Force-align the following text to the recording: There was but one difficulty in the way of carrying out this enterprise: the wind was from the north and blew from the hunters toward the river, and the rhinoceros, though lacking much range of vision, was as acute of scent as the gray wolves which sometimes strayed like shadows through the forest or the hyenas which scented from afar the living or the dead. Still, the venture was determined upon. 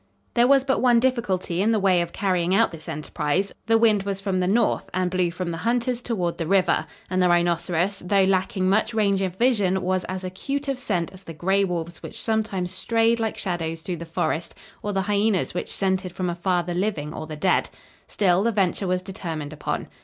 There 0.33 0.47
was 0.47 0.63
but 0.63 0.81
one 0.81 0.99
difficulty 0.99 1.61
in 1.61 1.69
the 1.71 1.79
way 1.79 2.01
of 2.01 2.11
carrying 2.11 2.55
out 2.55 2.71
this 2.71 2.89
enterprise: 2.89 3.53
the 3.67 3.77
wind 3.77 4.01
was 4.01 4.19
from 4.19 4.39
the 4.39 4.47
north 4.47 4.89
and 4.95 5.11
blew 5.11 5.29
from 5.29 5.51
the 5.51 5.59
hunters 5.59 6.01
toward 6.01 6.39
the 6.39 6.47
river, 6.47 6.87
and 7.07 7.21
the 7.21 7.29
rhinoceros, 7.29 7.99
though 8.03 8.23
lacking 8.23 8.67
much 8.67 8.95
range 8.95 9.21
of 9.21 9.35
vision, 9.35 9.83
was 9.83 10.03
as 10.05 10.23
acute 10.23 10.67
of 10.67 10.79
scent 10.79 11.13
as 11.13 11.21
the 11.25 11.33
gray 11.33 11.63
wolves 11.63 12.01
which 12.01 12.19
sometimes 12.19 12.71
strayed 12.71 13.19
like 13.19 13.37
shadows 13.37 13.83
through 13.83 13.97
the 13.97 14.05
forest 14.07 14.55
or 14.81 14.91
the 14.91 15.03
hyenas 15.03 15.53
which 15.53 15.69
scented 15.71 16.11
from 16.13 16.31
afar 16.31 16.63
the 16.63 16.73
living 16.73 17.13
or 17.13 17.27
the 17.27 17.35
dead. 17.35 17.69
Still, 18.07 18.41
the 18.41 18.51
venture 18.51 18.87
was 18.87 19.03
determined 19.03 19.53
upon. 19.53 19.87